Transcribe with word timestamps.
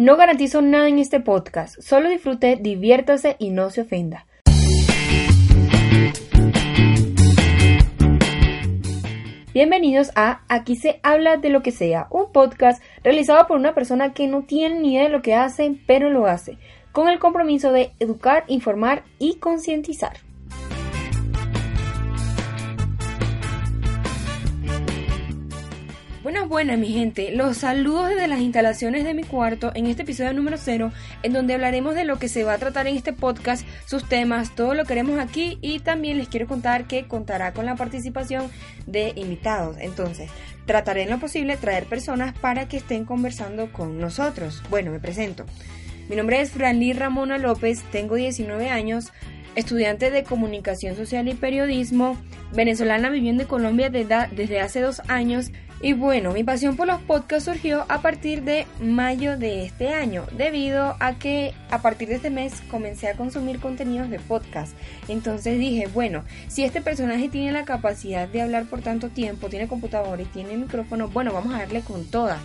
No 0.00 0.16
garantizo 0.16 0.62
nada 0.62 0.88
en 0.88 0.98
este 0.98 1.20
podcast, 1.20 1.78
solo 1.78 2.08
disfrute, 2.08 2.56
diviértase 2.58 3.36
y 3.38 3.50
no 3.50 3.68
se 3.68 3.82
ofenda. 3.82 4.26
Bienvenidos 9.52 10.10
a 10.14 10.40
Aquí 10.48 10.76
se 10.76 11.00
habla 11.02 11.36
de 11.36 11.50
lo 11.50 11.62
que 11.62 11.70
sea, 11.70 12.06
un 12.08 12.32
podcast 12.32 12.82
realizado 13.04 13.46
por 13.46 13.58
una 13.58 13.74
persona 13.74 14.14
que 14.14 14.26
no 14.26 14.44
tiene 14.44 14.80
ni 14.80 14.94
idea 14.94 15.02
de 15.02 15.10
lo 15.10 15.20
que 15.20 15.34
hace, 15.34 15.76
pero 15.86 16.08
lo 16.08 16.26
hace, 16.26 16.56
con 16.92 17.10
el 17.10 17.18
compromiso 17.18 17.70
de 17.70 17.92
educar, 17.98 18.44
informar 18.48 19.02
y 19.18 19.34
concientizar. 19.34 20.29
Buenas, 26.30 26.48
buenas, 26.48 26.78
mi 26.78 26.92
gente. 26.92 27.32
Los 27.32 27.56
saludos 27.56 28.10
desde 28.10 28.28
las 28.28 28.38
instalaciones 28.38 29.02
de 29.02 29.14
mi 29.14 29.24
cuarto 29.24 29.72
en 29.74 29.86
este 29.86 30.02
episodio 30.02 30.32
número 30.32 30.58
0, 30.58 30.92
en 31.24 31.32
donde 31.32 31.54
hablaremos 31.54 31.96
de 31.96 32.04
lo 32.04 32.20
que 32.20 32.28
se 32.28 32.44
va 32.44 32.52
a 32.52 32.58
tratar 32.58 32.86
en 32.86 32.94
este 32.94 33.12
podcast, 33.12 33.66
sus 33.84 34.08
temas, 34.08 34.54
todo 34.54 34.74
lo 34.74 34.84
que 34.84 34.92
haremos 34.92 35.18
aquí 35.18 35.58
y 35.60 35.80
también 35.80 36.18
les 36.18 36.28
quiero 36.28 36.46
contar 36.46 36.86
que 36.86 37.08
contará 37.08 37.52
con 37.52 37.66
la 37.66 37.74
participación 37.74 38.48
de 38.86 39.12
invitados. 39.16 39.76
Entonces, 39.80 40.30
trataré 40.66 41.02
en 41.02 41.10
lo 41.10 41.18
posible 41.18 41.56
traer 41.56 41.86
personas 41.86 42.32
para 42.38 42.68
que 42.68 42.76
estén 42.76 43.04
conversando 43.06 43.72
con 43.72 43.98
nosotros. 43.98 44.62
Bueno, 44.70 44.92
me 44.92 45.00
presento. 45.00 45.46
Mi 46.08 46.14
nombre 46.14 46.40
es 46.40 46.52
Franly 46.52 46.92
Ramona 46.92 47.38
López, 47.38 47.82
tengo 47.90 48.14
19 48.14 48.70
años, 48.70 49.12
estudiante 49.56 50.12
de 50.12 50.22
comunicación 50.22 50.94
social 50.94 51.26
y 51.26 51.34
periodismo, 51.34 52.16
venezolana 52.52 53.10
viviendo 53.10 53.42
en 53.42 53.48
Colombia 53.48 53.90
desde 53.90 54.60
hace 54.60 54.80
dos 54.80 55.02
años 55.08 55.50
y 55.82 55.94
bueno, 55.94 56.32
mi 56.32 56.44
pasión 56.44 56.76
por 56.76 56.86
los 56.86 57.00
podcasts 57.00 57.46
surgió 57.46 57.86
a 57.88 58.02
partir 58.02 58.42
de 58.42 58.66
mayo 58.80 59.38
de 59.38 59.64
este 59.64 59.88
año, 59.88 60.26
debido 60.36 60.94
a 61.00 61.14
que 61.18 61.54
a 61.70 61.80
partir 61.80 62.08
de 62.08 62.16
este 62.16 62.28
mes 62.28 62.60
comencé 62.70 63.08
a 63.08 63.16
consumir 63.16 63.60
contenidos 63.60 64.10
de 64.10 64.18
podcast. 64.18 64.74
Entonces 65.08 65.58
dije, 65.58 65.86
bueno, 65.86 66.24
si 66.48 66.64
este 66.64 66.82
personaje 66.82 67.30
tiene 67.30 67.52
la 67.52 67.64
capacidad 67.64 68.28
de 68.28 68.42
hablar 68.42 68.66
por 68.66 68.82
tanto 68.82 69.08
tiempo, 69.08 69.48
tiene 69.48 69.68
computador 69.68 70.20
y 70.20 70.26
tiene 70.26 70.56
micrófono, 70.58 71.08
bueno, 71.08 71.32
vamos 71.32 71.54
a 71.54 71.58
darle 71.60 71.80
con 71.80 72.04
toda. 72.04 72.38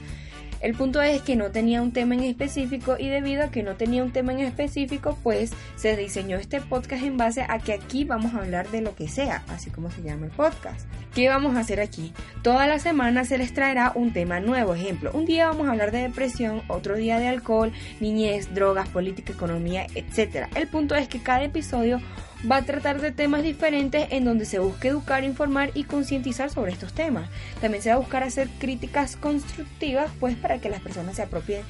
El 0.65 0.73
punto 0.73 0.99
es 0.99 1.21
que 1.21 1.35
no 1.35 1.51
tenía 1.51 1.79
un 1.83 1.91
tema 1.91 2.15
en 2.15 2.23
específico 2.23 2.95
y 2.97 3.07
debido 3.07 3.43
a 3.43 3.51
que 3.51 3.61
no 3.61 3.75
tenía 3.75 4.03
un 4.03 4.11
tema 4.11 4.33
en 4.33 4.39
específico, 4.39 5.15
pues 5.21 5.51
se 5.75 5.95
diseñó 5.95 6.37
este 6.37 6.59
podcast 6.59 7.03
en 7.03 7.17
base 7.17 7.45
a 7.47 7.59
que 7.59 7.71
aquí 7.71 8.03
vamos 8.03 8.33
a 8.33 8.39
hablar 8.39 8.71
de 8.71 8.81
lo 8.81 8.95
que 8.95 9.07
sea, 9.07 9.43
así 9.49 9.69
como 9.69 9.91
se 9.91 10.01
llama 10.01 10.25
el 10.25 10.31
podcast. 10.31 10.87
¿Qué 11.13 11.29
vamos 11.29 11.55
a 11.55 11.59
hacer 11.59 11.79
aquí? 11.79 12.13
Toda 12.41 12.65
la 12.65 12.79
semana 12.79 13.25
se 13.25 13.37
les 13.37 13.53
traerá 13.53 13.91
un 13.93 14.11
tema 14.11 14.39
nuevo. 14.39 14.73
Ejemplo, 14.73 15.11
un 15.13 15.25
día 15.25 15.49
vamos 15.49 15.67
a 15.67 15.71
hablar 15.71 15.91
de 15.91 15.99
depresión, 16.01 16.63
otro 16.67 16.95
día 16.95 17.19
de 17.19 17.27
alcohol, 17.27 17.71
niñez, 17.99 18.51
drogas, 18.55 18.89
política, 18.89 19.33
economía, 19.33 19.85
etc. 19.93 20.47
El 20.55 20.67
punto 20.67 20.95
es 20.95 21.07
que 21.07 21.21
cada 21.21 21.43
episodio 21.43 22.01
va 22.49 22.57
a 22.57 22.61
tratar 22.61 23.01
de 23.01 23.11
temas 23.11 23.43
diferentes 23.43 24.07
en 24.11 24.25
donde 24.25 24.45
se 24.45 24.59
busque 24.59 24.89
educar, 24.89 25.23
informar 25.23 25.71
y 25.73 25.83
concientizar 25.83 26.49
sobre 26.49 26.71
estos 26.71 26.93
temas. 26.93 27.29
También 27.61 27.81
se 27.81 27.89
va 27.89 27.95
a 27.95 27.99
buscar 27.99 28.23
hacer 28.23 28.49
críticas 28.59 29.15
constructivas, 29.15 30.11
pues 30.19 30.35
para 30.35 30.59
que 30.59 30.69
las 30.69 30.81
personas 30.81 31.15
se 31.15 31.23
apropien 31.23 31.61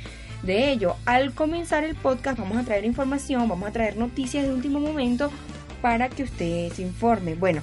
de 0.44 0.72
ello. 0.72 0.96
Al 1.06 1.34
comenzar 1.34 1.84
el 1.84 1.96
podcast 1.96 2.40
vamos 2.40 2.58
a 2.58 2.64
traer 2.64 2.86
información, 2.86 3.48
vamos 3.48 3.70
a 3.70 3.72
traer 3.72 3.98
noticias 3.98 4.46
de 4.46 4.54
último 4.54 4.80
momento 4.80 5.32
para 5.82 6.10
que 6.10 6.24
usted 6.24 6.72
se 6.72 6.82
informe. 6.82 7.36
Bueno, 7.36 7.62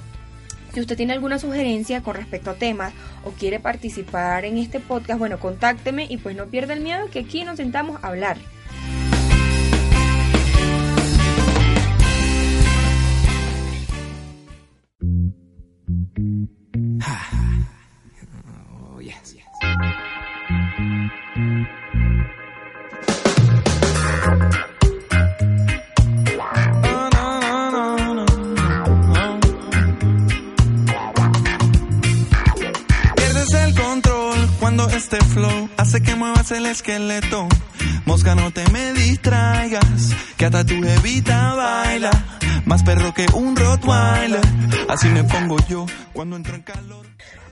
si 0.73 0.81
usted 0.81 0.97
tiene 0.97 1.13
alguna 1.13 1.37
sugerencia 1.37 2.01
con 2.01 2.15
respecto 2.15 2.49
a 2.49 2.55
temas 2.55 2.93
o 3.23 3.29
quiere 3.31 3.59
participar 3.59 4.43
en 4.45 4.57
este 4.57 4.79
podcast, 4.79 5.19
bueno, 5.19 5.39
contácteme 5.39 6.07
y 6.09 6.17
pues 6.17 6.35
no 6.35 6.47
pierda 6.47 6.73
el 6.73 6.81
miedo 6.81 7.09
que 7.11 7.19
aquí 7.19 7.43
nos 7.43 7.57
sentamos 7.57 8.03
a 8.03 8.07
hablar. 8.07 8.37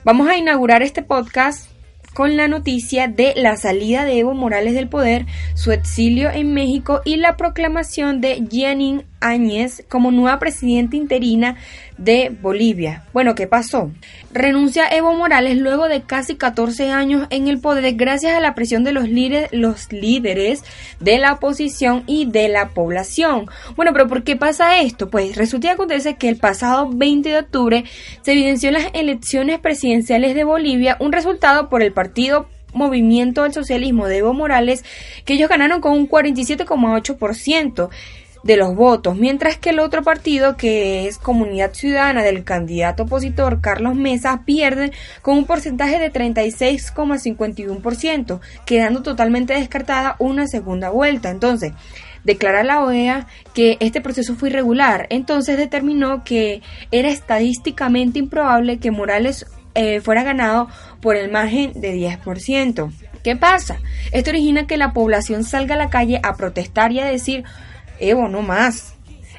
Vamos 0.04 0.28
a 0.28 0.36
inaugurar 0.36 0.82
este 0.82 1.02
podcast 1.02 1.70
con 2.14 2.36
la 2.36 2.48
noticia 2.48 3.06
de 3.06 3.34
la 3.36 3.56
salida 3.56 4.04
de 4.04 4.18
Evo 4.18 4.34
Morales 4.34 4.74
del 4.74 4.88
poder, 4.88 5.26
su 5.54 5.70
exilio 5.70 6.30
en 6.30 6.52
México 6.54 7.00
y 7.04 7.16
la 7.16 7.36
proclamación 7.36 8.20
de 8.20 8.44
Janine 8.50 9.06
Áñez 9.22 9.84
como 9.88 10.10
nueva 10.10 10.38
presidenta 10.38 10.96
interina 10.96 11.56
de 11.98 12.30
Bolivia. 12.42 13.04
Bueno, 13.12 13.34
¿qué 13.34 13.46
pasó? 13.46 13.90
Renuncia 14.32 14.88
Evo 14.88 15.14
Morales 15.14 15.56
luego 15.56 15.88
de 15.88 16.02
casi 16.02 16.36
14 16.36 16.90
años 16.90 17.26
en 17.30 17.48
el 17.48 17.60
poder 17.60 17.94
gracias 17.94 18.34
a 18.34 18.40
la 18.40 18.54
presión 18.54 18.84
de 18.84 18.92
los 18.92 19.08
líderes, 19.08 19.50
los 19.52 19.92
líderes 19.92 20.64
de 21.00 21.18
la 21.18 21.34
oposición 21.34 22.02
y 22.06 22.26
de 22.26 22.48
la 22.48 22.70
población. 22.70 23.46
Bueno, 23.76 23.92
pero 23.92 24.08
¿por 24.08 24.24
qué 24.24 24.36
pasa 24.36 24.80
esto? 24.80 25.10
Pues 25.10 25.36
resulta 25.36 25.68
y 25.68 25.70
acontece 25.70 26.16
que 26.16 26.28
el 26.28 26.36
pasado 26.36 26.90
20 26.92 27.28
de 27.28 27.38
octubre 27.38 27.84
se 28.22 28.32
evidenció 28.32 28.68
en 28.68 28.74
las 28.74 28.86
elecciones 28.94 29.60
presidenciales 29.60 30.34
de 30.34 30.44
Bolivia 30.44 30.96
un 31.00 31.12
resultado 31.12 31.68
por 31.68 31.82
el 31.82 31.92
partido 31.92 32.48
Movimiento 32.72 33.42
del 33.42 33.52
Socialismo 33.52 34.06
de 34.06 34.18
Evo 34.18 34.32
Morales 34.32 34.84
que 35.24 35.34
ellos 35.34 35.48
ganaron 35.48 35.80
con 35.80 35.92
un 35.92 36.08
47,8% 36.08 37.90
de 38.42 38.56
los 38.56 38.74
votos, 38.74 39.16
mientras 39.16 39.56
que 39.56 39.70
el 39.70 39.78
otro 39.78 40.02
partido, 40.02 40.56
que 40.56 41.06
es 41.06 41.18
Comunidad 41.18 41.74
Ciudadana 41.74 42.22
del 42.22 42.42
candidato 42.44 43.04
opositor 43.04 43.60
Carlos 43.60 43.94
Mesa, 43.94 44.42
pierde 44.44 44.90
con 45.22 45.38
un 45.38 45.44
porcentaje 45.44 45.98
de 45.98 46.12
36,51%, 46.12 48.40
quedando 48.66 49.02
totalmente 49.02 49.54
descartada 49.54 50.16
una 50.18 50.48
segunda 50.48 50.90
vuelta. 50.90 51.30
Entonces, 51.30 51.72
declara 52.24 52.64
la 52.64 52.84
OEA 52.84 53.28
que 53.54 53.76
este 53.80 54.00
proceso 54.00 54.34
fue 54.34 54.48
irregular, 54.50 55.06
entonces 55.10 55.56
determinó 55.56 56.24
que 56.24 56.62
era 56.90 57.08
estadísticamente 57.08 58.18
improbable 58.18 58.78
que 58.78 58.90
Morales 58.90 59.46
eh, 59.74 60.00
fuera 60.00 60.22
ganado 60.22 60.68
por 61.00 61.16
el 61.16 61.30
margen 61.30 61.72
de 61.74 61.94
10%. 61.94 62.92
¿Qué 63.22 63.36
pasa? 63.36 63.78
Esto 64.10 64.30
origina 64.30 64.66
que 64.66 64.76
la 64.76 64.92
población 64.92 65.44
salga 65.44 65.76
a 65.76 65.78
la 65.78 65.90
calle 65.90 66.20
a 66.22 66.34
protestar 66.34 66.92
y 66.92 67.00
a 67.00 67.06
decir 67.06 67.44
Evo, 67.98 68.28
no 68.28 68.42
más. 68.42 68.94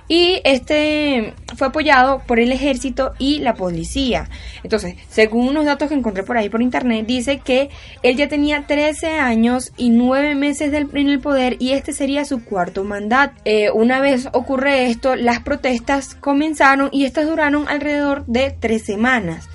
Y 0.07 0.41
este 0.44 1.33
fue 1.55 1.67
apoyado 1.67 2.21
por 2.27 2.39
el 2.39 2.51
ejército 2.51 3.13
y 3.19 3.39
la 3.39 3.53
policía. 3.53 4.29
Entonces, 4.63 4.95
según 5.09 5.47
unos 5.47 5.65
datos 5.65 5.89
que 5.89 5.95
encontré 5.95 6.23
por 6.23 6.38
ahí 6.38 6.50
por 6.50 6.61
internet, 6.61 7.05
dice 7.07 7.39
que 7.39 7.69
él 8.01 8.17
ya 8.17 8.27
tenía 8.27 8.67
13 8.67 9.19
años 9.19 9.71
y 9.77 9.89
9 9.89 10.35
meses 10.35 10.73
en 10.73 11.09
el 11.09 11.19
poder 11.19 11.55
y 11.59 11.71
este 11.71 11.94
sería 11.94 12.25
su 12.25 12.44
cuarto 12.44 12.83
mandato. 12.83 13.33
Eh, 13.45 13.71
una 13.71 14.01
vez 14.01 14.27
ocurre 14.33 14.88
esto, 14.88 15.15
las 15.15 15.39
protestas 15.39 16.15
comenzaron 16.15 16.89
y 16.91 17.06
estas 17.06 17.25
duraron 17.25 17.67
alrededor 17.69 18.25
de 18.25 18.51
3 18.51 18.83
semanas. 18.83 19.49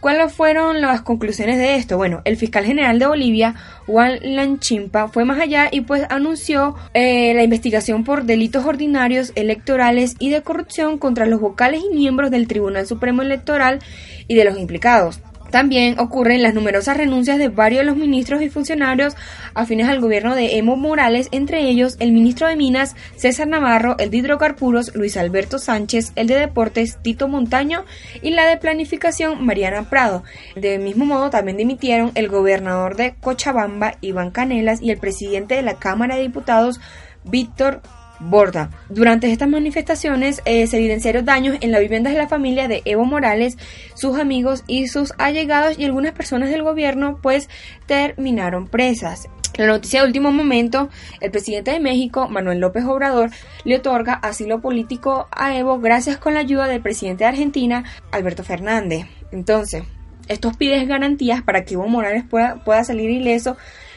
¿Cuáles 0.00 0.32
fueron 0.32 0.80
las 0.80 1.00
conclusiones 1.00 1.58
de 1.58 1.76
esto? 1.76 1.96
Bueno, 1.96 2.20
el 2.24 2.36
fiscal 2.36 2.64
general 2.64 2.98
de 2.98 3.06
Bolivia, 3.06 3.54
Juan 3.86 4.18
Lanchimpa, 4.22 5.08
fue 5.08 5.24
más 5.24 5.40
allá 5.40 5.68
y 5.72 5.80
pues 5.80 6.04
anunció 6.10 6.76
eh, 6.94 7.34
la 7.34 7.42
investigación 7.42 8.04
por 8.04 8.24
delitos 8.24 8.66
ordinarios 8.66 9.32
electorales 9.34 10.14
y 10.18 10.30
de 10.30 10.42
corrupción 10.42 10.98
contra 10.98 11.26
los 11.26 11.40
vocales 11.40 11.82
y 11.82 11.94
miembros 11.94 12.30
del 12.30 12.46
Tribunal 12.46 12.86
Supremo 12.86 13.22
Electoral 13.22 13.80
y 14.28 14.34
de 14.34 14.44
los 14.44 14.58
implicados. 14.58 15.20
También 15.50 15.98
ocurren 15.98 16.42
las 16.42 16.54
numerosas 16.54 16.96
renuncias 16.96 17.38
de 17.38 17.48
varios 17.48 17.80
de 17.80 17.86
los 17.86 17.96
ministros 17.96 18.42
y 18.42 18.50
funcionarios 18.50 19.14
afines 19.54 19.88
al 19.88 20.00
gobierno 20.00 20.34
de 20.34 20.58
Evo 20.58 20.76
Morales, 20.76 21.28
entre 21.32 21.68
ellos 21.68 21.96
el 22.00 22.12
ministro 22.12 22.48
de 22.48 22.56
Minas 22.56 22.94
César 23.16 23.48
Navarro, 23.48 23.96
el 23.98 24.10
de 24.10 24.18
Hidrocarburos 24.18 24.94
Luis 24.94 25.16
Alberto 25.16 25.58
Sánchez, 25.58 26.12
el 26.16 26.26
de 26.26 26.38
Deportes 26.38 26.98
Tito 27.02 27.28
Montaño 27.28 27.84
y 28.22 28.30
la 28.30 28.46
de 28.46 28.56
Planificación 28.56 29.44
Mariana 29.44 29.88
Prado. 29.88 30.24
De 30.54 30.78
mismo 30.78 31.04
modo 31.04 31.30
también 31.30 31.56
dimitieron 31.56 32.12
el 32.14 32.28
gobernador 32.28 32.96
de 32.96 33.14
Cochabamba 33.20 33.94
Iván 34.00 34.30
Canelas 34.30 34.82
y 34.82 34.90
el 34.90 34.98
presidente 34.98 35.54
de 35.54 35.62
la 35.62 35.74
Cámara 35.74 36.16
de 36.16 36.22
Diputados 36.22 36.80
Víctor 37.24 37.82
Borda. 38.20 38.70
Durante 38.88 39.30
estas 39.30 39.48
manifestaciones 39.48 40.42
eh, 40.44 40.66
se 40.66 40.78
evidenciaron 40.78 41.24
daños 41.24 41.56
en 41.60 41.72
la 41.72 41.80
vivienda 41.80 42.10
de 42.10 42.18
la 42.18 42.28
familia 42.28 42.68
de 42.68 42.82
Evo 42.84 43.04
Morales, 43.04 43.56
sus 43.94 44.18
amigos 44.18 44.64
y 44.66 44.88
sus 44.88 45.12
allegados 45.18 45.78
y 45.78 45.84
algunas 45.84 46.12
personas 46.12 46.50
del 46.50 46.62
gobierno 46.62 47.18
pues 47.22 47.48
terminaron 47.86 48.68
presas. 48.68 49.28
La 49.56 49.66
noticia 49.66 50.00
de 50.00 50.06
último 50.06 50.32
momento, 50.32 50.90
el 51.20 51.30
presidente 51.30 51.70
de 51.70 51.80
México, 51.80 52.28
Manuel 52.28 52.58
López 52.58 52.84
Obrador, 52.84 53.30
le 53.64 53.76
otorga 53.76 54.12
asilo 54.14 54.60
político 54.60 55.28
a 55.30 55.56
Evo 55.56 55.78
gracias 55.80 56.18
con 56.18 56.34
la 56.34 56.40
ayuda 56.40 56.66
del 56.66 56.82
presidente 56.82 57.24
de 57.24 57.28
Argentina, 57.28 57.84
Alberto 58.12 58.44
Fernández. 58.44 59.06
Entonces, 59.32 59.84
estos 60.28 60.56
piden 60.56 60.88
garantías 60.88 61.42
para 61.42 61.64
que 61.64 61.74
Evo 61.74 61.88
Morales 61.88 62.24
pueda, 62.28 62.56
pueda 62.64 62.84
salir 62.84 63.08
ileso 63.08 63.56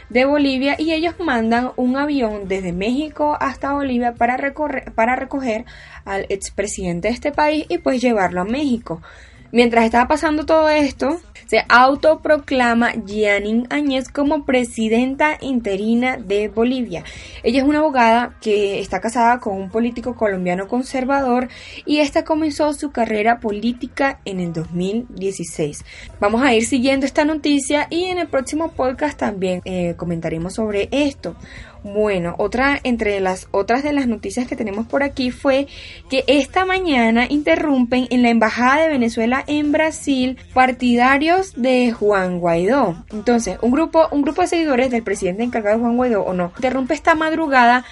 de 0.09 0.25
Bolivia 0.25 0.75
y 0.77 0.93
ellos 0.93 1.15
mandan 1.19 1.71
un 1.75 1.97
avión 1.97 2.47
desde 2.47 2.73
México 2.73 3.37
hasta 3.39 3.73
Bolivia 3.73 4.13
para, 4.13 4.37
recorrer, 4.37 4.91
para 4.93 5.15
recoger 5.15 5.65
al 6.05 6.25
expresidente 6.29 7.07
de 7.07 7.13
este 7.13 7.31
país 7.31 7.65
y 7.69 7.77
pues 7.77 8.01
llevarlo 8.01 8.41
a 8.41 8.45
México. 8.45 9.01
Mientras 9.51 9.85
estaba 9.85 10.07
pasando 10.07 10.45
todo 10.45 10.69
esto, 10.69 11.19
se 11.49 11.65
autoproclama 11.67 12.93
Yanin 12.93 13.65
Áñez 13.71 14.09
como 14.09 14.45
presidenta 14.45 15.39
interina 15.41 16.17
de 16.17 16.47
Bolivia. 16.47 17.03
Ella 17.41 17.61
es 17.61 17.67
una 17.67 17.79
abogada 17.79 18.35
que 18.39 18.79
está 18.79 18.99
casada 19.01 19.39
con 19.39 19.57
un 19.57 19.71
político 19.71 20.15
colombiano 20.15 20.67
conservador 20.67 21.49
y 21.87 21.99
esta 21.99 22.23
comenzó 22.23 22.71
su 22.73 22.91
carrera 22.91 23.39
política 23.39 24.19
en 24.25 24.39
el 24.39 24.53
2016. 24.53 25.83
Vamos 26.19 26.43
a 26.43 26.53
ir 26.53 26.65
siguiendo 26.65 27.07
esta 27.07 27.25
noticia 27.25 27.87
y 27.89 28.03
en 28.03 28.19
el 28.19 28.27
próximo 28.27 28.73
podcast 28.73 29.17
también 29.17 29.61
eh, 29.65 29.95
comentaremos 29.97 30.53
sobre 30.53 30.87
esto. 30.91 31.35
Bueno, 31.83 32.35
otra 32.37 32.79
entre 32.83 33.19
las 33.21 33.47
otras 33.51 33.83
de 33.83 33.93
las 33.93 34.07
noticias 34.07 34.47
que 34.47 34.55
tenemos 34.55 34.85
por 34.85 35.01
aquí 35.01 35.31
fue 35.31 35.67
que 36.09 36.23
esta 36.27 36.65
mañana 36.65 37.25
interrumpen 37.29 38.07
en 38.09 38.21
la 38.21 38.29
embajada 38.29 38.83
de 38.83 38.89
Venezuela 38.89 39.43
en 39.47 39.71
Brasil 39.71 40.37
partidarios 40.53 41.53
de 41.55 41.91
Juan 41.91 42.39
Guaidó. 42.39 43.03
Entonces, 43.11 43.57
un 43.61 43.71
grupo 43.71 44.07
un 44.11 44.23
grupo 44.23 44.41
de 44.41 44.47
seguidores 44.47 44.91
del 44.91 45.03
presidente 45.03 45.43
encargado 45.43 45.77
de 45.77 45.83
Juan 45.83 45.95
Guaidó 45.95 46.23
o 46.23 46.33
no, 46.33 46.51
interrumpe 46.57 46.93
esta 46.93 47.15
madrugada 47.15 47.85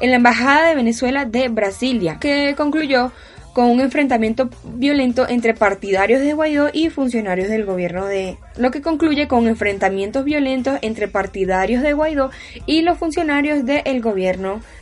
en 0.00 0.10
la 0.10 0.16
embajada 0.16 0.68
de 0.68 0.74
Venezuela 0.74 1.24
de 1.24 1.48
Brasilia, 1.48 2.18
que 2.18 2.54
concluyó 2.56 3.12
con 3.52 3.66
un 3.70 3.80
enfrentamiento 3.80 4.50
violento 4.64 5.28
entre 5.28 5.54
partidarios 5.54 6.20
de 6.20 6.34
Guaidó 6.34 6.70
y 6.72 6.90
funcionarios 6.90 7.48
del 7.48 7.64
gobierno 7.64 8.06
de 8.06 8.38
lo 8.56 8.70
que 8.70 8.82
concluye 8.82 9.28
con 9.28 9.48
enfrentamientos 9.48 10.24
violentos 10.24 10.78
entre 10.82 11.08
partidarios 11.08 11.82
de 11.82 11.92
Guaidó 11.92 12.30
y 12.66 12.82
los 12.82 12.98
funcionarios 12.98 13.64
del 13.64 14.00
gobierno 14.00 14.54
de 14.54 14.79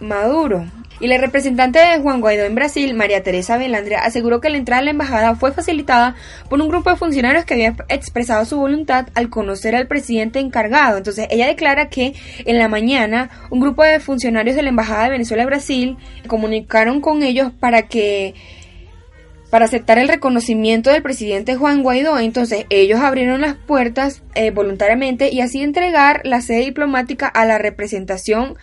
Maduro. 0.00 0.66
Y 1.00 1.08
la 1.08 1.18
representante 1.18 1.80
de 1.80 1.98
Juan 1.98 2.20
Guaidó 2.20 2.44
en 2.44 2.54
Brasil, 2.54 2.94
María 2.94 3.24
Teresa 3.24 3.56
Velandria, 3.56 4.00
aseguró 4.00 4.40
que 4.40 4.50
la 4.50 4.58
entrada 4.58 4.82
a 4.82 4.84
la 4.84 4.92
embajada 4.92 5.34
fue 5.34 5.50
facilitada 5.50 6.14
por 6.48 6.60
un 6.60 6.68
grupo 6.68 6.90
de 6.90 6.96
funcionarios 6.96 7.44
que 7.44 7.54
había 7.54 7.74
expresado 7.88 8.44
su 8.44 8.56
voluntad 8.56 9.08
al 9.14 9.28
conocer 9.28 9.74
al 9.74 9.88
presidente 9.88 10.38
encargado. 10.38 10.98
Entonces, 10.98 11.26
ella 11.30 11.48
declara 11.48 11.88
que 11.88 12.14
en 12.44 12.58
la 12.58 12.68
mañana 12.68 13.30
un 13.50 13.58
grupo 13.58 13.82
de 13.82 13.98
funcionarios 13.98 14.54
de 14.54 14.62
la 14.62 14.68
embajada 14.68 15.04
de 15.04 15.10
Venezuela 15.10 15.42
y 15.42 15.46
Brasil 15.46 15.96
comunicaron 16.28 17.00
con 17.00 17.24
ellos 17.24 17.50
para 17.58 17.82
que 17.82 18.34
para 19.50 19.66
aceptar 19.66 19.98
el 19.98 20.08
reconocimiento 20.08 20.88
del 20.88 21.02
presidente 21.02 21.56
Juan 21.56 21.82
Guaidó. 21.82 22.18
Entonces 22.18 22.64
ellos 22.70 23.00
abrieron 23.00 23.42
las 23.42 23.54
puertas 23.54 24.22
eh, 24.34 24.50
voluntariamente 24.50 25.30
y 25.30 25.42
así 25.42 25.62
entregar 25.62 26.22
la 26.24 26.40
sede 26.40 26.60
diplomática 26.60 27.26
a 27.26 27.44
la 27.44 27.58
representación 27.58 28.56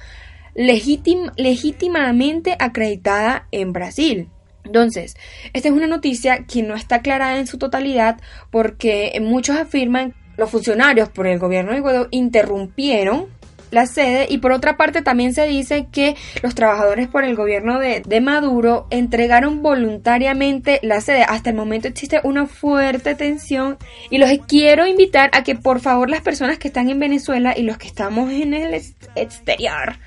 legítimamente 0.55 2.55
acreditada 2.59 3.47
en 3.51 3.73
Brasil. 3.73 4.29
Entonces, 4.63 5.17
esta 5.53 5.69
es 5.69 5.73
una 5.73 5.87
noticia 5.87 6.45
que 6.45 6.61
no 6.61 6.75
está 6.75 6.97
aclarada 6.97 7.39
en 7.39 7.47
su 7.47 7.57
totalidad 7.57 8.21
porque 8.51 9.19
muchos 9.21 9.57
afirman 9.57 10.13
los 10.37 10.51
funcionarios 10.51 11.09
por 11.09 11.25
el 11.27 11.39
gobierno 11.39 11.73
de 11.73 11.81
Guaidó 11.81 12.07
interrumpieron 12.11 13.27
la 13.71 13.85
sede 13.85 14.27
y 14.29 14.39
por 14.39 14.51
otra 14.51 14.77
parte 14.77 15.01
también 15.01 15.33
se 15.33 15.45
dice 15.45 15.87
que 15.91 16.15
los 16.41 16.55
trabajadores 16.55 17.07
por 17.07 17.23
el 17.23 17.35
gobierno 17.35 17.79
de, 17.79 18.01
de, 18.01 18.21
Maduro 18.21 18.87
entregaron 18.89 19.61
voluntariamente 19.61 20.79
la 20.81 21.01
sede. 21.01 21.23
Hasta 21.23 21.51
el 21.51 21.55
momento 21.55 21.87
existe 21.87 22.19
una 22.23 22.47
fuerte 22.47 23.15
tensión 23.15 23.77
y 24.09 24.17
los 24.17 24.29
quiero 24.47 24.87
invitar 24.87 25.29
a 25.33 25.43
que 25.43 25.55
por 25.55 25.81
favor 25.81 26.09
las 26.09 26.21
personas 26.21 26.57
que 26.57 26.67
están 26.67 26.89
en 26.89 26.99
Venezuela 26.99 27.53
y 27.55 27.63
los 27.63 27.77
que 27.77 27.87
estamos 27.87 28.31
en 28.31 28.53
el 28.53 28.73
exterior 29.15 29.97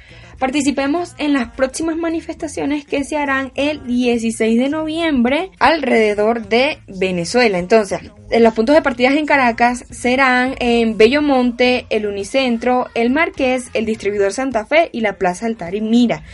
Participemos 0.42 1.14
en 1.18 1.34
las 1.34 1.52
próximas 1.52 1.96
manifestaciones 1.96 2.84
que 2.84 3.04
se 3.04 3.16
harán 3.16 3.52
el 3.54 3.86
16 3.86 4.58
de 4.58 4.68
noviembre 4.68 5.52
alrededor 5.60 6.48
de 6.48 6.80
Venezuela. 6.88 7.60
Entonces, 7.60 8.00
los 8.28 8.52
puntos 8.52 8.74
de 8.74 8.82
partida 8.82 9.10
en 9.10 9.24
Caracas 9.24 9.84
serán 9.90 10.56
en 10.58 10.98
Bellomonte, 10.98 11.86
el 11.90 12.06
Unicentro, 12.06 12.88
el 12.96 13.10
Marqués, 13.10 13.70
el 13.72 13.86
Distribuidor 13.86 14.32
Santa 14.32 14.66
Fe 14.66 14.90
y 14.92 15.02
la 15.02 15.12
Plaza 15.12 15.46
Altar 15.46 15.76
y 15.76 15.80
Mira. 15.80 16.24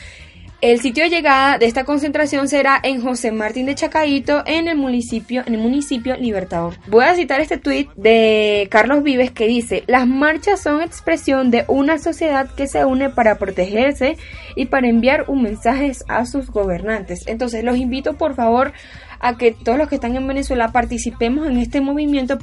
El 0.60 0.80
sitio 0.80 1.04
de 1.04 1.10
llegada 1.10 1.56
de 1.56 1.66
esta 1.66 1.84
concentración 1.84 2.48
será 2.48 2.80
en 2.82 3.00
José 3.00 3.30
Martín 3.30 3.66
de 3.66 3.76
Chacaito, 3.76 4.42
en 4.44 4.66
el 4.66 4.76
municipio, 4.76 5.44
en 5.46 5.54
el 5.54 5.60
municipio 5.60 6.16
Libertador. 6.16 6.74
Voy 6.88 7.04
a 7.04 7.14
citar 7.14 7.40
este 7.40 7.58
tuit 7.58 7.88
de 7.94 8.66
Carlos 8.68 9.04
Vives 9.04 9.30
que 9.30 9.46
dice: 9.46 9.84
Las 9.86 10.08
marchas 10.08 10.60
son 10.60 10.82
expresión 10.82 11.52
de 11.52 11.64
una 11.68 11.98
sociedad 11.98 12.50
que 12.56 12.66
se 12.66 12.84
une 12.84 13.08
para 13.08 13.38
protegerse 13.38 14.16
y 14.56 14.66
para 14.66 14.88
enviar 14.88 15.26
un 15.28 15.42
mensaje 15.42 15.92
a 16.08 16.26
sus 16.26 16.50
gobernantes. 16.50 17.28
Entonces, 17.28 17.62
los 17.62 17.76
invito 17.76 18.14
por 18.14 18.34
favor 18.34 18.72
a 19.20 19.36
que 19.36 19.52
todos 19.52 19.78
los 19.78 19.88
que 19.88 19.94
están 19.94 20.16
en 20.16 20.26
Venezuela 20.26 20.72
participemos 20.72 21.46
en 21.46 21.58
este 21.58 21.80
movimiento. 21.80 22.36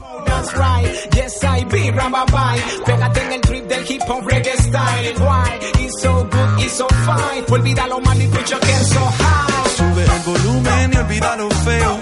Sube 9.75 10.03
el 10.03 10.21
volumen 10.25 10.91
y 10.93 10.97
olvida 10.97 11.35
lo 11.37 11.49
feo, 11.49 11.99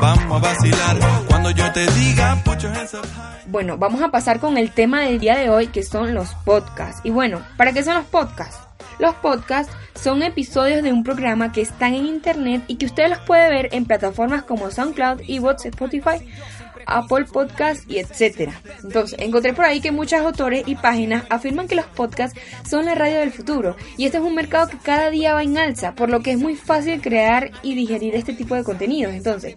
Vamos 0.00 0.36
a 0.36 0.48
vacilar. 0.48 0.96
Cuando 1.26 1.50
yo 1.50 1.72
te 1.72 1.86
diga, 1.92 2.42
Bueno, 3.46 3.78
vamos 3.78 4.02
a 4.02 4.08
pasar 4.10 4.40
con 4.40 4.58
el 4.58 4.72
tema 4.72 5.00
del 5.02 5.18
día 5.18 5.36
de 5.36 5.48
hoy 5.48 5.68
que 5.68 5.82
son 5.82 6.14
los 6.14 6.34
podcasts. 6.44 7.00
Y 7.04 7.10
bueno, 7.10 7.40
¿para 7.56 7.72
qué 7.72 7.82
son 7.82 7.94
los 7.94 8.04
podcasts? 8.04 8.58
Los 8.98 9.14
podcasts 9.16 9.72
son 9.94 10.22
episodios 10.22 10.82
de 10.82 10.92
un 10.92 11.04
programa 11.04 11.52
que 11.52 11.60
están 11.60 11.94
en 11.94 12.06
internet 12.06 12.62
y 12.66 12.76
que 12.76 12.86
usted 12.86 13.08
los 13.08 13.18
puede 13.20 13.48
ver 13.50 13.68
en 13.72 13.84
plataformas 13.84 14.42
como 14.44 14.70
SoundCloud, 14.70 15.22
Evox, 15.28 15.66
Spotify, 15.66 16.26
Apple 16.86 17.26
Podcasts 17.30 17.84
y 17.88 17.98
etcétera. 17.98 18.60
Entonces, 18.82 19.18
encontré 19.20 19.52
por 19.52 19.64
ahí 19.64 19.80
que 19.80 19.92
muchos 19.92 20.20
autores 20.20 20.64
y 20.66 20.76
páginas 20.76 21.24
afirman 21.30 21.68
que 21.68 21.74
los 21.74 21.86
podcasts 21.86 22.38
son 22.68 22.86
la 22.86 22.94
radio 22.94 23.18
del 23.18 23.32
futuro 23.32 23.76
y 23.96 24.06
este 24.06 24.18
es 24.18 24.24
un 24.24 24.34
mercado 24.34 24.68
que 24.68 24.78
cada 24.78 25.10
día 25.10 25.34
va 25.34 25.42
en 25.42 25.58
alza, 25.58 25.94
por 25.94 26.08
lo 26.08 26.20
que 26.20 26.32
es 26.32 26.38
muy 26.38 26.56
fácil 26.56 27.00
crear 27.00 27.50
y 27.62 27.74
digerir 27.74 28.14
este 28.14 28.32
tipo 28.32 28.54
de 28.54 28.64
contenidos. 28.64 29.14
Entonces, 29.14 29.54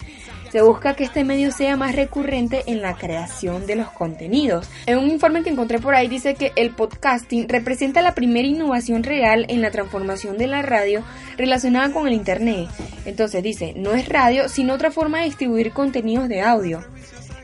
se 0.51 0.63
busca 0.63 0.95
que 0.95 1.03
este 1.03 1.24
medio 1.24 1.51
sea 1.51 1.77
más 1.77 1.95
recurrente 1.95 2.63
en 2.65 2.81
la 2.81 2.95
creación 2.95 3.67
de 3.67 3.75
los 3.75 3.89
contenidos. 3.91 4.67
En 4.88 4.98
un 4.98 5.09
informe 5.09 5.43
que 5.43 5.51
encontré 5.51 5.79
por 5.79 5.93
ahí 5.93 6.07
dice 6.07 6.33
que 6.33 6.51
el 6.55 6.71
podcasting 6.71 7.48
representa 7.48 8.01
la 8.01 8.15
primera 8.15 8.48
innovación 8.48 9.03
real 9.03 9.45
en 9.50 9.62
la 9.62 9.69
transformación 9.69 10.38
de 10.38 10.48
la 10.48 10.63
radio 10.63 11.03
relacionada 11.38 11.93
con 11.93 12.07
el 12.07 12.13
Internet. 12.13 12.67
Entonces 13.05 13.43
dice, 13.43 13.74
no 13.75 13.93
es 13.93 14.09
radio, 14.09 14.50
sino 14.50 14.74
otra 14.74 14.91
forma 14.91 15.19
de 15.19 15.25
distribuir 15.25 15.71
contenidos 15.71 16.27
de 16.27 16.41
audio. 16.41 16.83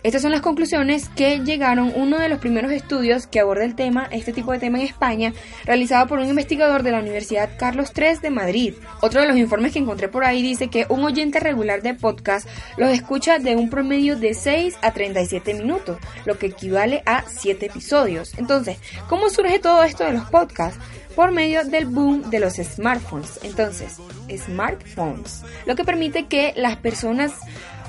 Estas 0.06 0.22
son 0.22 0.34
las 0.34 0.42
conclusiones 0.42 1.10
que 1.10 1.40
llegaron 1.40 1.92
uno 1.96 2.20
de 2.20 2.30
los 2.30 2.38
primeros 2.38 2.72
estudios 2.72 3.26
que 3.26 3.40
aborda 3.40 3.66
el 3.66 3.74
tema, 3.74 4.08
este 4.12 4.34
tipo 4.34 4.52
de 4.52 4.60
tema 4.60 4.78
en 4.78 4.86
España, 4.86 5.34
realizado 5.66 6.06
por 6.06 6.20
un 6.20 6.30
investigador 6.30 6.84
de 6.84 6.92
la 6.92 7.00
Universidad 7.00 7.50
Carlos 7.58 7.92
III 7.98 8.20
de 8.22 8.30
Madrid. 8.30 8.76
Otro 9.02 9.22
de 9.22 9.28
los 9.28 9.36
informes 9.36 9.74
que 9.74 9.80
encontré 9.80 10.08
por 10.08 10.24
ahí 10.24 10.44
dice 10.44 10.68
que 10.68 10.86
un 10.90 11.04
oyente 11.04 11.40
regular 11.40 11.82
de 11.82 11.96
podcast 11.96 12.48
los 12.78 12.92
escucha 12.92 13.40
de 13.40 13.56
un 13.56 13.72
promedio 13.72 14.16
de 14.16 14.36
6 14.36 14.78
a 14.84 14.92
37 14.92 15.56
minutos, 15.56 15.98
lo 16.26 16.38
que 16.38 16.46
equivale 16.46 17.02
a 17.08 17.24
7 17.28 17.66
episodios. 17.66 18.38
Entonces, 18.38 18.78
¿cómo 19.10 19.32
surge 19.32 19.58
todo 19.58 19.84
esto 19.84 20.04
de 20.04 20.14
los 20.14 20.30
podcasts? 20.30 20.80
por 21.16 21.32
medio 21.32 21.64
del 21.64 21.86
boom 21.86 22.30
de 22.30 22.40
los 22.40 22.56
smartphones. 22.56 23.40
Entonces, 23.44 24.00
smartphones, 24.30 25.44
lo 25.66 25.76
que 25.76 25.86
permite 25.86 26.26
que 26.26 26.54
las 26.58 26.76
personas 26.76 27.32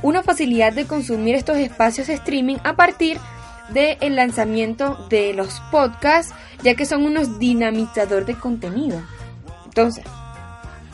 una 0.02 0.22
facilidad 0.22 0.72
de 0.72 0.86
consumir 0.86 1.34
estos 1.34 1.56
espacios 1.58 2.06
de 2.06 2.14
streaming 2.14 2.56
a 2.64 2.76
partir 2.76 3.18
del 3.70 4.16
lanzamiento 4.16 5.06
de 5.08 5.34
los 5.34 5.60
podcasts, 5.70 6.34
ya 6.62 6.74
que 6.74 6.86
son 6.86 7.04
unos 7.04 7.38
dinamizadores 7.38 8.26
de 8.26 8.34
contenido. 8.34 9.02
Entonces, 9.64 10.04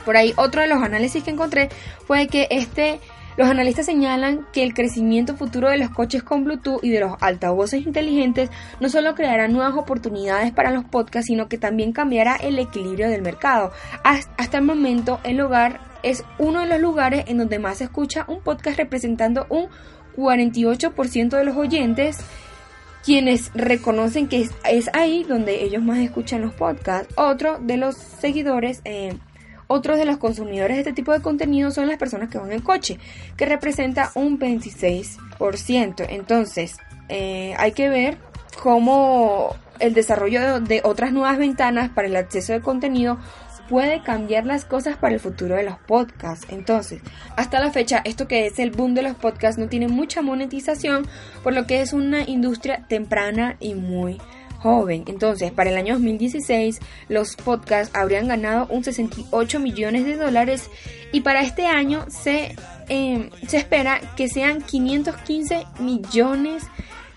por 0.04 0.16
ahí 0.16 0.32
otro 0.36 0.62
de 0.62 0.68
los 0.68 0.82
análisis 0.82 1.22
que 1.22 1.30
encontré 1.30 1.68
fue 2.06 2.26
que 2.26 2.48
este 2.50 3.00
los 3.36 3.48
analistas 3.48 3.86
señalan 3.86 4.46
que 4.52 4.62
el 4.62 4.74
crecimiento 4.74 5.36
futuro 5.36 5.70
de 5.70 5.78
los 5.78 5.88
coches 5.88 6.22
con 6.22 6.44
Bluetooth 6.44 6.84
y 6.84 6.90
de 6.90 7.00
los 7.00 7.14
altavoces 7.20 7.86
inteligentes 7.86 8.50
no 8.78 8.90
solo 8.90 9.14
creará 9.14 9.48
nuevas 9.48 9.74
oportunidades 9.74 10.52
para 10.52 10.70
los 10.70 10.84
podcasts, 10.84 11.28
sino 11.28 11.48
que 11.48 11.56
también 11.56 11.92
cambiará 11.92 12.36
el 12.36 12.58
equilibrio 12.58 13.08
del 13.08 13.22
mercado. 13.22 13.72
Hasta 14.04 14.58
el 14.58 14.64
momento, 14.64 15.18
el 15.24 15.40
hogar 15.40 15.80
es 16.02 16.24
uno 16.38 16.60
de 16.60 16.66
los 16.66 16.80
lugares 16.80 17.24
en 17.28 17.38
donde 17.38 17.58
más 17.58 17.78
se 17.78 17.84
escucha 17.84 18.24
un 18.28 18.40
podcast 18.40 18.78
representando 18.78 19.46
un 19.48 19.68
48% 20.16 21.30
de 21.30 21.44
los 21.44 21.56
oyentes 21.56 22.18
quienes 23.04 23.50
reconocen 23.54 24.28
que 24.28 24.48
es, 24.64 24.90
ahí 24.92 25.24
donde 25.24 25.64
ellos 25.64 25.82
más 25.82 25.98
escuchan 25.98 26.40
los 26.40 26.54
podcasts. 26.54 27.12
Otro 27.16 27.58
de 27.58 27.76
los 27.76 27.96
seguidores 27.96 28.80
eh, 28.84 29.16
otros 29.72 29.96
de 29.96 30.04
los 30.04 30.18
consumidores 30.18 30.76
de 30.76 30.80
este 30.80 30.92
tipo 30.92 31.12
de 31.12 31.22
contenido 31.22 31.70
son 31.70 31.88
las 31.88 31.96
personas 31.96 32.28
que 32.28 32.36
van 32.36 32.52
en 32.52 32.60
coche, 32.60 32.98
que 33.38 33.46
representa 33.46 34.12
un 34.14 34.38
26%. 34.38 36.06
Entonces, 36.10 36.76
eh, 37.08 37.54
hay 37.56 37.72
que 37.72 37.88
ver 37.88 38.18
cómo 38.62 39.56
el 39.78 39.94
desarrollo 39.94 40.60
de, 40.60 40.82
otras 40.84 41.12
nuevas 41.12 41.38
ventanas 41.38 41.90
para 41.90 42.06
el 42.06 42.16
acceso 42.16 42.52
de 42.52 42.60
contenido 42.60 43.18
puede 43.72 44.02
cambiar 44.02 44.44
las 44.44 44.66
cosas 44.66 44.98
para 44.98 45.14
el 45.14 45.20
futuro 45.20 45.56
de 45.56 45.62
los 45.62 45.78
podcasts. 45.78 46.46
Entonces, 46.50 47.00
hasta 47.38 47.58
la 47.58 47.70
fecha, 47.70 48.02
esto 48.04 48.28
que 48.28 48.44
es 48.44 48.58
el 48.58 48.70
boom 48.70 48.92
de 48.92 49.00
los 49.00 49.16
podcasts 49.16 49.58
no 49.58 49.66
tiene 49.66 49.88
mucha 49.88 50.20
monetización, 50.20 51.06
por 51.42 51.54
lo 51.54 51.66
que 51.66 51.80
es 51.80 51.94
una 51.94 52.20
industria 52.20 52.84
temprana 52.86 53.56
y 53.60 53.74
muy 53.74 54.20
joven. 54.58 55.04
Entonces, 55.06 55.52
para 55.52 55.70
el 55.70 55.78
año 55.78 55.94
2016, 55.94 56.80
los 57.08 57.34
podcasts 57.36 57.96
habrían 57.96 58.28
ganado 58.28 58.66
un 58.66 58.84
68 58.84 59.58
millones 59.58 60.04
de 60.04 60.16
dólares 60.16 60.68
y 61.10 61.22
para 61.22 61.40
este 61.40 61.64
año 61.64 62.04
se, 62.10 62.54
em, 62.90 63.30
se 63.48 63.56
espera 63.56 64.02
que 64.16 64.28
sean 64.28 64.60
515 64.60 65.64
millones 65.80 66.64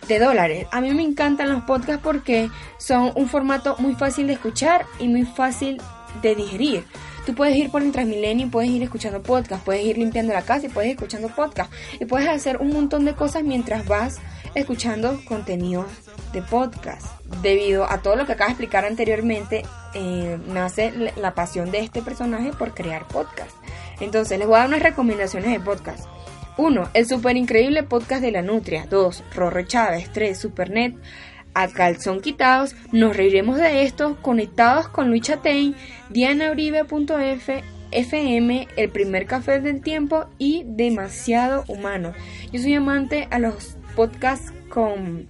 de 0.07 0.19
dólares. 0.19 0.67
A 0.71 0.79
mí 0.79 0.93
me 0.93 1.03
encantan 1.03 1.51
los 1.51 1.63
podcasts 1.63 2.01
porque 2.01 2.49
son 2.77 3.11
un 3.15 3.27
formato 3.27 3.75
muy 3.77 3.95
fácil 3.95 4.27
de 4.27 4.33
escuchar 4.33 4.85
y 4.99 5.09
muy 5.09 5.23
fácil 5.23 5.81
de 6.21 6.35
digerir. 6.35 6.85
Tú 7.25 7.33
puedes 7.33 7.55
ir 7.55 7.71
por 7.71 7.81
el 7.81 7.91
Transmilenio 7.91 8.45
y 8.45 8.49
puedes 8.49 8.69
ir 8.69 8.83
escuchando 8.83 9.23
podcast, 9.23 9.63
puedes 9.65 9.83
ir 9.83 9.97
limpiando 9.97 10.33
la 10.33 10.43
casa 10.43 10.67
y 10.67 10.69
puedes 10.69 10.91
escuchando 10.91 11.29
podcast 11.29 11.71
y 11.99 12.05
puedes 12.05 12.29
hacer 12.29 12.57
un 12.57 12.71
montón 12.71 13.03
de 13.05 13.13
cosas 13.13 13.43
mientras 13.43 13.87
vas 13.87 14.19
escuchando 14.53 15.19
contenido 15.25 15.85
de 16.33 16.41
podcast. 16.43 17.07
Debido 17.41 17.89
a 17.89 18.01
todo 18.01 18.15
lo 18.15 18.25
que 18.25 18.33
acabo 18.33 18.49
de 18.49 18.53
explicar 18.53 18.85
anteriormente, 18.85 19.63
eh, 19.95 20.37
nace 20.47 20.93
la 21.15 21.33
pasión 21.33 21.71
de 21.71 21.79
este 21.79 22.01
personaje 22.01 22.51
por 22.51 22.73
crear 22.73 23.07
podcast. 23.07 23.51
Entonces, 23.99 24.37
les 24.37 24.47
voy 24.47 24.57
a 24.57 24.59
dar 24.59 24.67
unas 24.67 24.83
recomendaciones 24.83 25.51
de 25.51 25.59
podcast. 25.59 26.05
1. 26.57 26.89
El 26.93 27.05
super 27.07 27.35
increíble 27.35 27.83
podcast 27.83 28.21
de 28.21 28.31
la 28.31 28.41
Nutria. 28.41 28.85
2. 28.89 29.23
Rorro 29.33 29.63
Chávez. 29.63 30.11
3. 30.13 30.37
Supernet. 30.37 30.95
A 31.55 31.67
calzón 31.69 32.21
quitados. 32.21 32.75
Nos 32.91 33.17
reiremos 33.17 33.57
de 33.57 33.83
esto. 33.83 34.17
Conectados 34.21 34.87
con 34.89 35.09
Luis 35.09 35.23
Chatein. 35.23 35.75
DianaUribe.f. 36.09 37.63
FM, 37.91 38.67
El 38.75 38.89
primer 38.89 39.25
café 39.25 39.61
del 39.61 39.81
tiempo 39.81 40.25
y 40.37 40.63
Demasiado 40.65 41.63
humano. 41.67 42.13
Yo 42.51 42.61
soy 42.61 42.73
amante 42.73 43.27
a 43.31 43.39
los 43.39 43.77
podcasts 43.95 44.51
con 44.69 45.29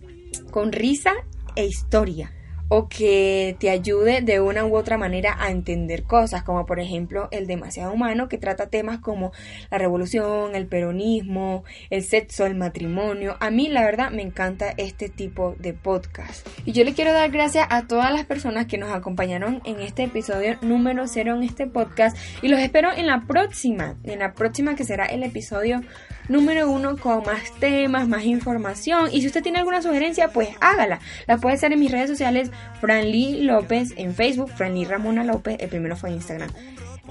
con 0.51 0.71
risa 0.71 1.11
e 1.55 1.65
historia 1.65 2.31
o 2.67 2.87
que 2.87 3.55
te 3.59 3.69
ayude 3.69 4.21
de 4.21 4.39
una 4.39 4.65
u 4.65 4.75
otra 4.75 4.97
manera 4.97 5.35
a 5.39 5.51
entender 5.51 6.03
cosas, 6.03 6.43
como 6.43 6.65
por 6.65 6.79
ejemplo 6.79 7.27
el 7.31 7.47
demasiado 7.47 7.93
humano, 7.93 8.27
que 8.27 8.37
trata 8.37 8.67
temas 8.67 8.99
como 8.99 9.31
la 9.69 9.77
revolución, 9.77 10.55
el 10.55 10.67
peronismo, 10.67 11.63
el 11.89 12.03
sexo, 12.03 12.45
el 12.45 12.55
matrimonio. 12.55 13.37
A 13.39 13.49
mí 13.49 13.67
la 13.69 13.83
verdad 13.83 14.11
me 14.11 14.21
encanta 14.21 14.73
este 14.77 15.09
tipo 15.09 15.55
de 15.59 15.73
podcast. 15.73 16.47
Y 16.65 16.71
yo 16.71 16.83
le 16.83 16.93
quiero 16.93 17.13
dar 17.13 17.29
gracias 17.31 17.67
a 17.69 17.87
todas 17.87 18.11
las 18.11 18.25
personas 18.25 18.65
que 18.65 18.77
nos 18.77 18.91
acompañaron 18.91 19.61
en 19.65 19.79
este 19.79 20.03
episodio 20.03 20.57
número 20.61 21.07
cero 21.07 21.35
en 21.35 21.43
este 21.43 21.67
podcast 21.67 22.17
y 22.41 22.47
los 22.47 22.59
espero 22.59 22.91
en 22.91 23.07
la 23.07 23.25
próxima, 23.27 23.95
en 24.03 24.19
la 24.19 24.33
próxima 24.33 24.75
que 24.75 24.83
será 24.83 25.05
el 25.05 25.23
episodio 25.23 25.81
número 26.27 26.69
uno 26.69 26.97
con 26.97 27.23
más 27.23 27.51
temas, 27.59 28.07
más 28.07 28.23
información. 28.25 29.09
Y 29.11 29.21
si 29.21 29.27
usted 29.27 29.43
tiene 29.43 29.59
alguna 29.59 29.81
sugerencia, 29.81 30.29
pues 30.29 30.49
hágala. 30.59 30.99
La 31.27 31.37
puede 31.37 31.55
hacer 31.55 31.71
en 31.73 31.79
mis 31.79 31.91
redes 31.91 32.09
sociales, 32.09 32.51
Franly 32.79 33.43
López 33.43 33.93
en 33.97 34.13
Facebook, 34.13 34.51
Franly 34.51 34.85
Ramona 34.85 35.23
López, 35.23 35.57
el 35.59 35.69
primero 35.69 35.95
fue 35.95 36.09
en 36.09 36.15
Instagram. 36.15 36.51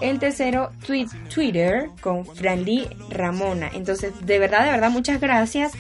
El 0.01 0.19
tercero, 0.19 0.73
Twitter 1.33 1.89
con 2.01 2.27
Franly 2.27 2.89
Ramona. 3.11 3.71
Entonces, 3.75 4.13
de 4.27 4.39
verdad, 4.39 4.65
de 4.65 4.73
verdad, 4.73 4.91
muchas 4.91 5.21
gracias 5.21 5.73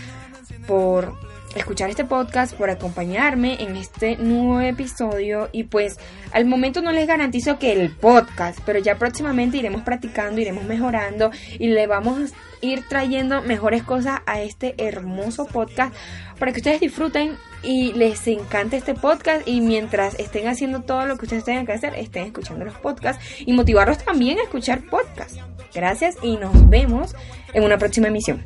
por 0.66 1.12
escuchar 1.54 1.90
este 1.90 2.04
podcast, 2.04 2.54
por 2.54 2.70
acompañarme 2.70 3.62
en 3.62 3.76
este 3.76 4.16
nuevo 4.16 4.60
episodio 4.60 5.48
y 5.52 5.64
pues 5.64 5.98
al 6.32 6.46
momento 6.46 6.82
no 6.82 6.92
les 6.92 7.06
garantizo 7.06 7.58
que 7.58 7.72
el 7.72 7.90
podcast, 7.90 8.58
pero 8.66 8.78
ya 8.78 8.98
próximamente 8.98 9.56
iremos 9.56 9.82
practicando, 9.82 10.40
iremos 10.40 10.64
mejorando 10.64 11.30
y 11.58 11.68
le 11.68 11.86
vamos 11.86 12.32
a 12.32 12.34
ir 12.60 12.86
trayendo 12.88 13.42
mejores 13.42 13.82
cosas 13.82 14.20
a 14.26 14.40
este 14.40 14.74
hermoso 14.78 15.46
podcast 15.46 15.94
para 16.38 16.52
que 16.52 16.58
ustedes 16.58 16.80
disfruten 16.80 17.36
y 17.62 17.92
les 17.92 18.26
encante 18.26 18.76
este 18.76 18.94
podcast 18.94 19.46
y 19.46 19.60
mientras 19.60 20.18
estén 20.18 20.48
haciendo 20.48 20.82
todo 20.82 21.06
lo 21.06 21.16
que 21.16 21.26
ustedes 21.26 21.44
tengan 21.44 21.66
que 21.66 21.72
hacer, 21.72 21.94
estén 21.94 22.26
escuchando 22.26 22.64
los 22.64 22.74
podcasts 22.74 23.24
y 23.40 23.52
motivarlos 23.52 23.98
también 23.98 24.38
a 24.38 24.42
escuchar 24.42 24.82
podcasts. 24.82 25.38
Gracias 25.74 26.16
y 26.22 26.36
nos 26.36 26.68
vemos 26.68 27.14
en 27.52 27.64
una 27.64 27.78
próxima 27.78 28.08
emisión. 28.08 28.44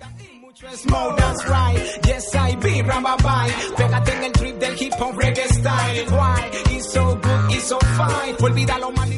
Smoke, 0.58 1.16
that's 1.16 1.48
right. 1.48 1.98
Yes, 2.04 2.34
I 2.34 2.56
be 2.56 2.82
Rambabai. 2.82 3.48
Pégate 3.76 4.12
en 4.12 4.24
el 4.24 4.32
trip 4.32 4.58
del 4.58 4.74
hip 4.76 4.92
hop 4.98 5.14
reggae 5.14 5.46
style. 5.46 6.04
Why? 6.10 6.50
It's 6.74 6.92
so 6.92 7.14
good, 7.14 7.52
it's 7.52 7.68
so 7.68 7.78
fine. 7.78 8.34
Olvídalo 8.40 8.90
mal. 8.90 9.08